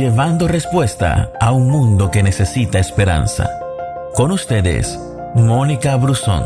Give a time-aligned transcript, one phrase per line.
[0.00, 3.50] llevando respuesta a un mundo que necesita esperanza.
[4.14, 4.98] Con ustedes,
[5.34, 6.42] Mónica Brusón.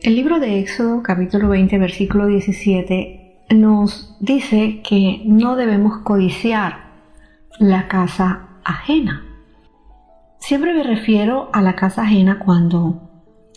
[0.00, 6.88] El libro de Éxodo capítulo 20 versículo 17 nos dice que no debemos codiciar
[7.58, 9.27] la casa ajena.
[10.38, 13.08] Siempre me refiero a la casa ajena cuando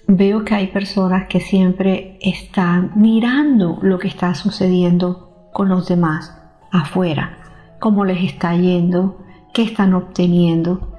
[0.08, 6.38] veo que hay personas que siempre están mirando lo que está sucediendo con los demás
[6.72, 7.38] afuera,
[7.80, 9.20] cómo les está yendo,
[9.53, 10.95] qué están obteniendo.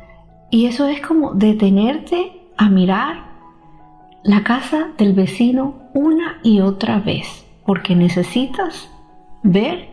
[0.50, 3.32] Y eso es como detenerte a mirar
[4.23, 8.88] la casa del vecino una y otra vez, porque necesitas
[9.42, 9.90] ver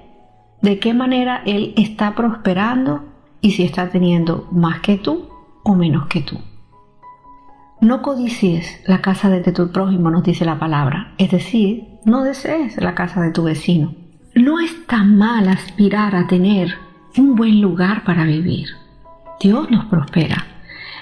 [0.62, 3.06] de qué manera él está prosperando
[3.42, 5.30] y si está teniendo más que tú
[5.64, 6.40] o menos que tú.
[7.82, 12.76] No codicies la casa de tu prójimo, nos dice la palabra, es decir, no desees
[12.82, 13.96] la casa de tu vecino.
[14.36, 16.76] No está mal aspirar a tener
[17.18, 18.68] un buen lugar para vivir.
[19.40, 20.46] Dios nos prospera.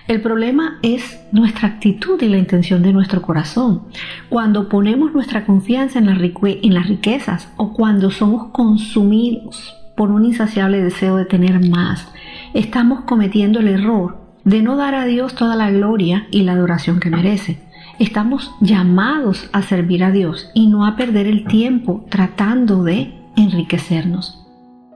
[0.08, 3.88] El problema es nuestra actitud y la intención de nuestro corazón.
[4.30, 10.82] Cuando ponemos nuestra confianza en, en las riquezas o cuando somos consumidos por un insaciable
[10.82, 12.08] deseo de tener más,
[12.54, 17.02] estamos cometiendo el error de no dar a Dios toda la gloria y la adoración
[17.02, 17.60] que merece.
[18.00, 24.48] Estamos llamados a servir a Dios y no a perder el tiempo tratando de enriquecernos.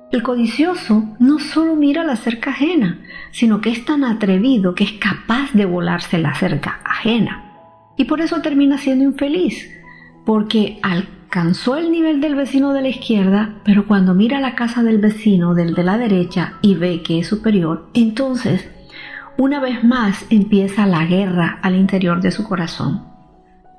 [0.10, 4.94] El codicioso no solo mira la cerca ajena, sino que es tan atrevido que es
[4.94, 7.44] capaz de volarse la cerca ajena.
[7.98, 9.70] Y por eso termina siendo infeliz,
[10.26, 15.00] porque alcanzó el nivel del vecino de la izquierda, pero cuando mira la casa del
[15.00, 18.70] vecino del de la derecha y ve que es superior, entonces
[19.42, 23.06] una vez más empieza la guerra al interior de su corazón.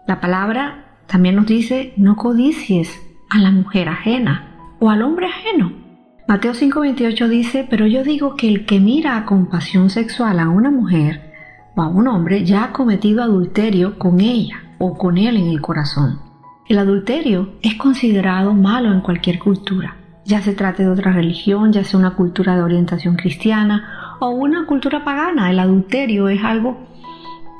[0.06, 3.00] La palabra también nos dice, no codicies
[3.30, 5.82] a la mujer ajena o al hombre ajeno
[6.28, 10.70] Mateo 5:28 dice, pero yo digo que el que mira con pasión sexual a una
[10.70, 11.32] mujer
[11.76, 15.60] o a un hombre ya ha cometido adulterio con ella o con él en el
[15.60, 16.20] corazón.
[16.68, 21.82] El adulterio es considerado malo en cualquier cultura, ya se trate de otra religión, ya
[21.84, 25.50] sea una cultura de orientación cristiana o una cultura pagana.
[25.50, 26.78] El adulterio es algo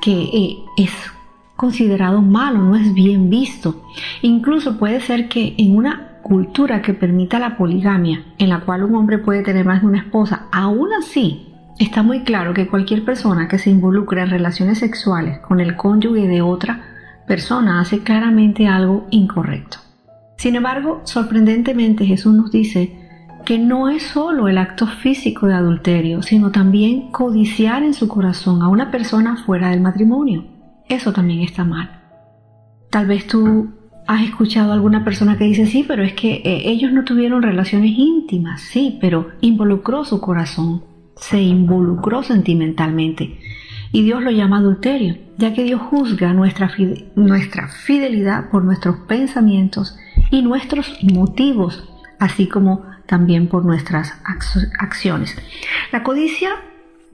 [0.01, 0.91] que eh, es
[1.57, 3.83] considerado malo, no es bien visto.
[4.21, 8.95] Incluso puede ser que en una cultura que permita la poligamia, en la cual un
[8.95, 13.49] hombre puede tener más de una esposa, aún así está muy claro que cualquier persona
[13.49, 16.81] que se involucre en relaciones sexuales con el cónyuge de otra
[17.27, 19.79] persona hace claramente algo incorrecto.
[20.37, 23.02] Sin embargo, sorprendentemente Jesús nos dice
[23.43, 28.61] que no es solo el acto físico de adulterio, sino también codiciar en su corazón
[28.61, 30.45] a una persona fuera del matrimonio.
[30.87, 32.01] Eso también está mal.
[32.89, 33.69] Tal vez tú
[34.07, 37.41] has escuchado a alguna persona que dice, sí, pero es que eh, ellos no tuvieron
[37.41, 40.83] relaciones íntimas, sí, pero involucró su corazón,
[41.15, 43.39] se involucró sentimentalmente.
[43.91, 46.71] Y Dios lo llama adulterio, ya que Dios juzga nuestra,
[47.15, 49.95] nuestra fidelidad por nuestros pensamientos
[50.31, 51.87] y nuestros motivos,
[52.19, 54.13] así como también por nuestras
[54.79, 55.35] acciones.
[55.91, 56.51] La codicia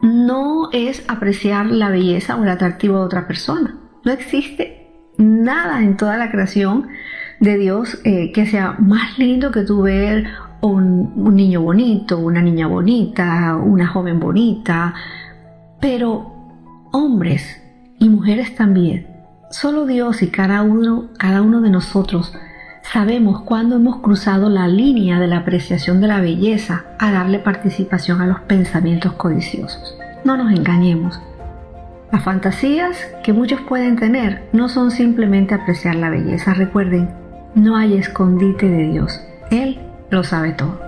[0.02, 3.76] no es apreciar la belleza o el atractivo de otra persona.
[4.06, 6.88] No existe nada en toda la creación
[7.40, 10.28] de Dios eh, que sea más lindo que tú ver
[10.62, 14.94] un, un niño bonito, una niña bonita, una joven bonita,
[15.82, 16.34] pero
[16.92, 17.62] hombres
[18.00, 19.08] y mujeres también.
[19.52, 22.34] Solo Dios y cada uno, cada uno de nosotros
[22.92, 28.22] sabemos cuándo hemos cruzado la línea de la apreciación de la belleza a darle participación
[28.22, 29.96] a los pensamientos codiciosos.
[30.24, 31.20] No nos engañemos.
[32.12, 36.56] Las fantasías que muchos pueden tener no son simplemente apreciar la belleza.
[36.56, 37.10] Recuerden,
[37.54, 39.22] no hay escondite de Dios.
[39.52, 39.80] Él
[40.10, 40.80] lo sabe todo.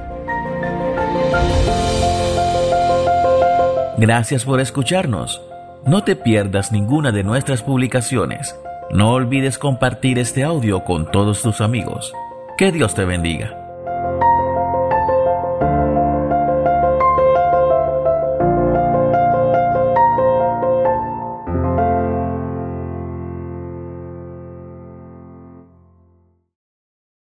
[3.99, 5.39] Gracias por escucharnos.
[5.85, 8.55] No te pierdas ninguna de nuestras publicaciones.
[8.93, 12.13] No olvides compartir este audio con todos tus amigos.
[12.57, 13.60] Que Dios te bendiga.